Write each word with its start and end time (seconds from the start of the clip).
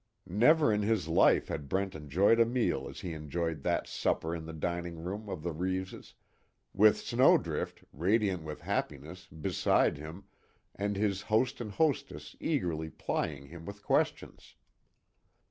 Never 0.25 0.73
in 0.73 0.81
his 0.81 1.07
life 1.07 1.47
had 1.49 1.69
Brent 1.69 1.93
enjoyed 1.93 2.39
a 2.39 2.45
meal 2.47 2.89
as 2.89 3.01
he 3.01 3.13
enjoyed 3.13 3.61
that 3.61 3.85
supper 3.85 4.33
in 4.35 4.47
the 4.47 4.51
dining 4.51 4.97
room 5.03 5.29
of 5.29 5.43
the 5.43 5.51
Reeves', 5.51 6.15
with 6.73 6.97
Snowdrift, 6.99 7.83
radiant 7.93 8.41
with 8.41 8.61
happiness, 8.61 9.27
beside 9.27 9.99
him, 9.99 10.23
and 10.73 10.95
his 10.95 11.21
host 11.21 11.61
and 11.61 11.73
hostess 11.73 12.35
eagerly 12.39 12.89
plying 12.89 13.45
him 13.45 13.63
with 13.63 13.83
questions. 13.83 14.55